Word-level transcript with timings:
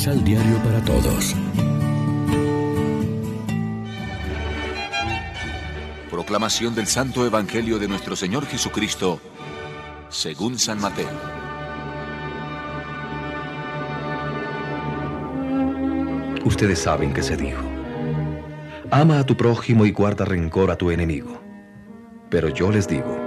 Misal 0.00 0.24
Diario 0.24 0.56
para 0.64 0.82
Todos. 0.82 1.36
Proclamación 6.10 6.74
del 6.74 6.86
Santo 6.86 7.26
Evangelio 7.26 7.78
de 7.78 7.86
nuestro 7.86 8.16
Señor 8.16 8.46
Jesucristo, 8.46 9.20
según 10.08 10.58
San 10.58 10.80
Mateo. 10.80 11.10
Ustedes 16.46 16.78
saben 16.78 17.12
que 17.12 17.22
se 17.22 17.36
dijo, 17.36 17.60
ama 18.90 19.18
a 19.18 19.26
tu 19.26 19.36
prójimo 19.36 19.84
y 19.84 19.92
guarda 19.92 20.24
rencor 20.24 20.70
a 20.70 20.76
tu 20.76 20.90
enemigo. 20.90 21.42
Pero 22.30 22.48
yo 22.48 22.72
les 22.72 22.88
digo, 22.88 23.18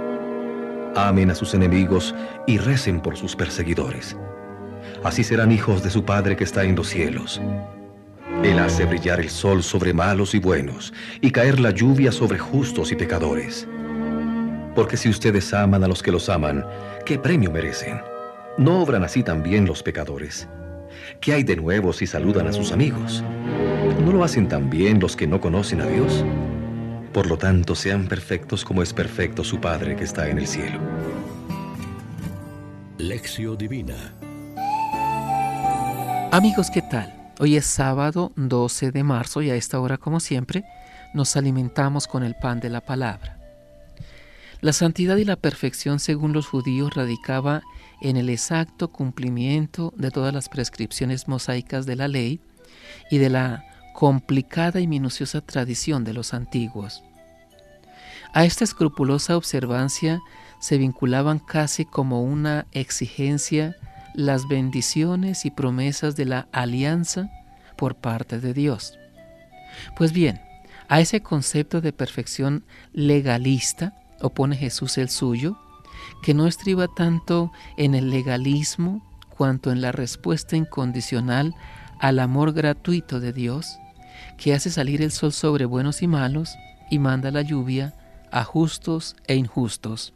amen 0.96 1.30
a 1.30 1.36
sus 1.36 1.54
enemigos 1.54 2.16
y 2.48 2.58
recen 2.58 3.00
por 3.00 3.16
sus 3.16 3.36
perseguidores. 3.36 4.16
Así 5.02 5.24
serán 5.24 5.52
hijos 5.52 5.82
de 5.82 5.90
su 5.90 6.04
Padre 6.04 6.36
que 6.36 6.44
está 6.44 6.64
en 6.64 6.76
los 6.76 6.88
cielos. 6.88 7.40
Él 8.42 8.58
hace 8.58 8.84
brillar 8.84 9.20
el 9.20 9.30
sol 9.30 9.62
sobre 9.62 9.94
malos 9.94 10.34
y 10.34 10.38
buenos 10.38 10.92
y 11.20 11.30
caer 11.30 11.60
la 11.60 11.70
lluvia 11.70 12.12
sobre 12.12 12.38
justos 12.38 12.92
y 12.92 12.96
pecadores. 12.96 13.66
Porque 14.74 14.96
si 14.96 15.08
ustedes 15.08 15.54
aman 15.54 15.84
a 15.84 15.88
los 15.88 16.02
que 16.02 16.12
los 16.12 16.28
aman, 16.28 16.64
¿qué 17.06 17.18
premio 17.18 17.50
merecen? 17.50 18.00
¿No 18.58 18.82
obran 18.82 19.04
así 19.04 19.22
también 19.22 19.66
los 19.66 19.82
pecadores? 19.82 20.48
¿Qué 21.20 21.32
hay 21.32 21.42
de 21.42 21.56
nuevo 21.56 21.92
si 21.92 22.06
saludan 22.06 22.46
a 22.46 22.52
sus 22.52 22.72
amigos? 22.72 23.24
¿No 24.04 24.12
lo 24.12 24.24
hacen 24.24 24.48
también 24.48 25.00
los 25.00 25.16
que 25.16 25.26
no 25.26 25.40
conocen 25.40 25.80
a 25.80 25.86
Dios? 25.86 26.24
Por 27.12 27.26
lo 27.26 27.38
tanto, 27.38 27.74
sean 27.74 28.08
perfectos 28.08 28.64
como 28.64 28.82
es 28.82 28.92
perfecto 28.92 29.44
su 29.44 29.60
Padre 29.60 29.96
que 29.96 30.04
está 30.04 30.28
en 30.28 30.38
el 30.38 30.46
cielo. 30.46 30.80
Lección 32.98 33.56
Divina 33.56 34.14
Amigos, 36.34 36.68
¿qué 36.68 36.82
tal? 36.82 37.14
Hoy 37.38 37.54
es 37.54 37.64
sábado 37.64 38.32
12 38.34 38.90
de 38.90 39.04
marzo 39.04 39.40
y 39.40 39.50
a 39.50 39.54
esta 39.54 39.78
hora, 39.78 39.98
como 39.98 40.18
siempre, 40.18 40.64
nos 41.14 41.36
alimentamos 41.36 42.08
con 42.08 42.24
el 42.24 42.34
pan 42.34 42.58
de 42.58 42.70
la 42.70 42.80
palabra. 42.80 43.38
La 44.60 44.72
santidad 44.72 45.16
y 45.16 45.24
la 45.24 45.36
perfección, 45.36 46.00
según 46.00 46.32
los 46.32 46.48
judíos, 46.48 46.92
radicaba 46.92 47.62
en 48.00 48.16
el 48.16 48.30
exacto 48.30 48.90
cumplimiento 48.90 49.94
de 49.96 50.10
todas 50.10 50.34
las 50.34 50.48
prescripciones 50.48 51.28
mosaicas 51.28 51.86
de 51.86 51.94
la 51.94 52.08
ley 52.08 52.40
y 53.12 53.18
de 53.18 53.30
la 53.30 53.64
complicada 53.94 54.80
y 54.80 54.88
minuciosa 54.88 55.40
tradición 55.40 56.02
de 56.02 56.14
los 56.14 56.34
antiguos. 56.34 57.04
A 58.32 58.44
esta 58.44 58.64
escrupulosa 58.64 59.36
observancia 59.36 60.20
se 60.58 60.78
vinculaban 60.78 61.38
casi 61.38 61.84
como 61.84 62.24
una 62.24 62.66
exigencia 62.72 63.76
las 64.14 64.48
bendiciones 64.48 65.44
y 65.44 65.50
promesas 65.50 66.16
de 66.16 66.24
la 66.24 66.48
alianza 66.52 67.30
por 67.76 67.96
parte 67.96 68.40
de 68.40 68.54
Dios. 68.54 68.98
Pues 69.96 70.12
bien, 70.12 70.40
a 70.88 71.00
ese 71.00 71.20
concepto 71.20 71.80
de 71.80 71.92
perfección 71.92 72.64
legalista 72.92 73.94
opone 74.20 74.56
Jesús 74.56 74.98
el 74.98 75.08
suyo, 75.08 75.58
que 76.22 76.34
no 76.34 76.46
estriba 76.46 76.88
tanto 76.88 77.52
en 77.76 77.94
el 77.94 78.10
legalismo 78.10 79.04
cuanto 79.28 79.72
en 79.72 79.80
la 79.80 79.92
respuesta 79.92 80.56
incondicional 80.56 81.54
al 81.98 82.18
amor 82.18 82.52
gratuito 82.52 83.20
de 83.20 83.32
Dios, 83.32 83.78
que 84.38 84.54
hace 84.54 84.70
salir 84.70 85.02
el 85.02 85.10
sol 85.10 85.32
sobre 85.32 85.64
buenos 85.64 86.02
y 86.02 86.06
malos 86.06 86.54
y 86.90 86.98
manda 86.98 87.30
la 87.30 87.42
lluvia 87.42 87.94
a 88.30 88.44
justos 88.44 89.16
e 89.26 89.36
injustos. 89.36 90.12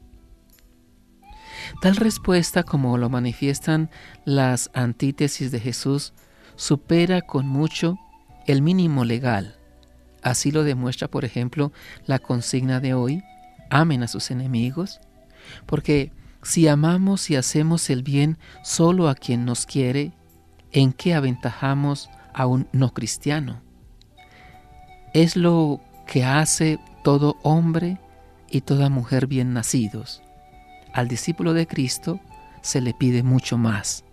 Tal 1.80 1.97
respuesta, 1.97 2.62
como 2.62 2.98
lo 2.98 3.08
manifiestan 3.08 3.91
las 4.24 4.70
antítesis 4.74 5.50
de 5.50 5.61
Jesús, 5.61 6.12
supera 6.56 7.23
con 7.23 7.46
mucho 7.46 7.98
el 8.46 8.62
mínimo 8.62 9.05
legal. 9.05 9.56
Así 10.23 10.51
lo 10.51 10.64
demuestra, 10.64 11.08
por 11.08 11.24
ejemplo, 11.24 11.73
la 12.06 12.18
consigna 12.18 12.80
de 12.80 12.95
hoy, 12.95 13.23
amen 13.70 14.02
a 14.02 14.08
sus 14.08 14.30
enemigos, 14.30 15.01
porque 15.67 16.12
si 16.42 16.67
amamos 16.68 17.30
y 17.30 17.36
hacemos 17.36 17.90
el 17.90 18.02
bien 18.02 18.39
solo 18.62 19.08
a 19.08 19.14
quien 19.14 19.45
nos 19.45 19.67
quiere, 19.67 20.12
¿en 20.73 20.92
qué 20.92 21.14
aventajamos 21.14 22.11
a 22.35 22.46
un 22.46 22.68
no 22.73 22.92
cristiano? 22.92 23.62
Es 25.14 25.36
lo 25.36 25.80
que 26.06 26.24
hace 26.24 26.79
todo 27.05 27.36
hombre 27.42 27.98
y 28.50 28.62
toda 28.62 28.89
mujer 28.89 29.27
bien 29.27 29.52
nacidos. 29.52 30.23
Al 30.92 31.08
discípulo 31.08 31.54
de 31.54 31.66
Cristo 31.66 32.20
se 32.62 32.80
le 32.80 32.94
pide 32.94 33.22
mucho 33.22 33.58
más. 33.58 34.04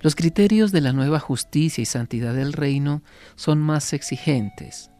Los 0.00 0.14
criterios 0.14 0.72
de 0.72 0.80
la 0.80 0.92
nueva 0.92 1.20
justicia 1.20 1.82
y 1.82 1.86
santidad 1.86 2.34
del 2.34 2.52
reino 2.52 3.02
son 3.34 3.58
más 3.58 3.92
exigentes. 3.92 4.90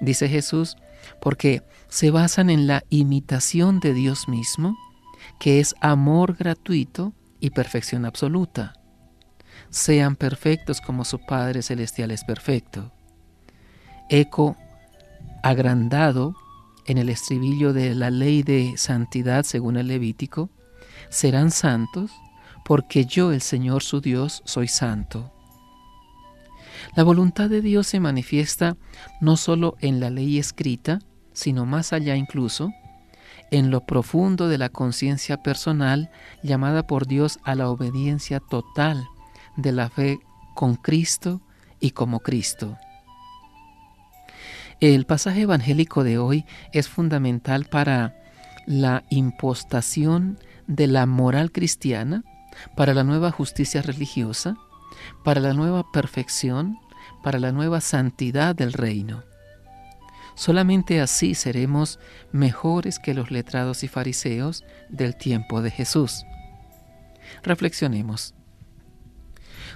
Dice 0.00 0.28
Jesús, 0.28 0.76
porque 1.20 1.62
se 1.88 2.10
basan 2.10 2.48
en 2.48 2.66
la 2.66 2.82
imitación 2.88 3.80
de 3.80 3.92
Dios 3.92 4.28
mismo, 4.28 4.76
que 5.38 5.60
es 5.60 5.74
amor 5.80 6.36
gratuito 6.36 7.12
y 7.40 7.50
perfección 7.50 8.06
absoluta. 8.06 8.74
Sean 9.68 10.16
perfectos 10.16 10.80
como 10.80 11.04
su 11.04 11.18
Padre 11.18 11.62
Celestial 11.62 12.10
es 12.10 12.24
perfecto. 12.24 12.92
Eco 14.08 14.56
agrandado 15.42 16.34
en 16.90 16.98
el 16.98 17.08
estribillo 17.08 17.72
de 17.72 17.94
la 17.94 18.10
ley 18.10 18.42
de 18.42 18.74
santidad 18.76 19.44
según 19.44 19.76
el 19.76 19.86
Levítico, 19.86 20.50
serán 21.08 21.52
santos 21.52 22.10
porque 22.64 23.04
yo, 23.04 23.30
el 23.30 23.40
Señor 23.40 23.84
su 23.84 24.00
Dios, 24.00 24.42
soy 24.44 24.66
santo. 24.66 25.32
La 26.96 27.04
voluntad 27.04 27.48
de 27.48 27.60
Dios 27.60 27.86
se 27.86 28.00
manifiesta 28.00 28.76
no 29.20 29.36
solo 29.36 29.76
en 29.80 30.00
la 30.00 30.10
ley 30.10 30.38
escrita, 30.38 30.98
sino 31.32 31.64
más 31.64 31.92
allá 31.92 32.16
incluso, 32.16 32.72
en 33.52 33.70
lo 33.70 33.86
profundo 33.86 34.48
de 34.48 34.58
la 34.58 34.68
conciencia 34.68 35.42
personal 35.42 36.10
llamada 36.42 36.88
por 36.88 37.06
Dios 37.06 37.38
a 37.44 37.54
la 37.54 37.70
obediencia 37.70 38.40
total 38.40 39.06
de 39.56 39.70
la 39.70 39.90
fe 39.90 40.18
con 40.56 40.74
Cristo 40.74 41.40
y 41.78 41.92
como 41.92 42.18
Cristo. 42.18 42.76
El 44.80 45.04
pasaje 45.04 45.42
evangélico 45.42 46.04
de 46.04 46.16
hoy 46.16 46.46
es 46.72 46.88
fundamental 46.88 47.66
para 47.66 48.16
la 48.66 49.04
impostación 49.10 50.38
de 50.68 50.86
la 50.86 51.04
moral 51.04 51.52
cristiana, 51.52 52.24
para 52.76 52.94
la 52.94 53.04
nueva 53.04 53.30
justicia 53.30 53.82
religiosa, 53.82 54.56
para 55.22 55.42
la 55.42 55.52
nueva 55.52 55.92
perfección, 55.92 56.78
para 57.22 57.38
la 57.38 57.52
nueva 57.52 57.82
santidad 57.82 58.54
del 58.54 58.72
reino. 58.72 59.22
Solamente 60.34 61.02
así 61.02 61.34
seremos 61.34 61.98
mejores 62.32 62.98
que 62.98 63.12
los 63.12 63.30
letrados 63.30 63.84
y 63.84 63.88
fariseos 63.88 64.64
del 64.88 65.14
tiempo 65.14 65.60
de 65.60 65.70
Jesús. 65.70 66.24
Reflexionemos. 67.42 68.34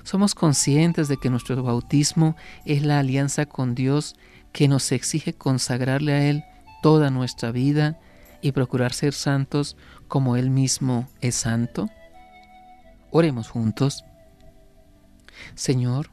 Somos 0.03 0.35
conscientes 0.35 1.09
de 1.09 1.19
que 1.19 1.29
nuestro 1.29 1.63
bautismo 1.63 2.37
es 2.65 2.83
la 2.83 3.01
alianza 3.01 3.45
con 3.45 3.75
Dios 3.75 4.17
que 4.55 4.69
nos 4.69 4.93
exige 4.93 5.35
consagrarle 5.35 6.13
a 6.13 6.25
Él 6.31 6.45
toda 6.81 7.11
nuestra 7.11 7.51
vida 7.51 7.99
y 8.41 8.53
procurar 8.53 8.93
ser 8.93 9.13
santos 9.13 9.77
como 10.07 10.37
Él 10.37 10.49
mismo 10.49 11.09
es 11.21 11.35
santo? 11.35 11.91
Oremos 13.11 13.49
juntos. 13.49 14.05
Señor, 15.57 16.11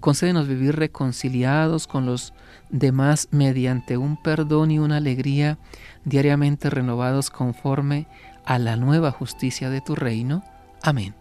concédenos 0.00 0.48
vivir 0.48 0.74
reconciliados 0.74 1.86
con 1.86 2.04
los 2.04 2.34
demás 2.68 3.28
mediante 3.30 3.96
un 3.96 4.20
perdón 4.20 4.72
y 4.72 4.80
una 4.80 4.96
alegría 4.96 5.58
diariamente 6.04 6.70
renovados 6.70 7.30
conforme 7.30 8.08
a 8.44 8.58
la 8.58 8.76
nueva 8.76 9.12
justicia 9.12 9.70
de 9.70 9.80
tu 9.80 9.94
reino. 9.94 10.42
Amén. 10.82 11.14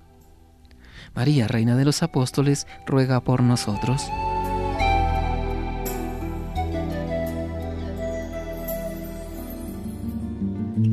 María, 1.14 1.48
Reina 1.48 1.76
de 1.76 1.86
los 1.86 2.02
Apóstoles, 2.02 2.66
ruega 2.88 3.22
por 3.24 3.44
nosotros. 3.44 4.10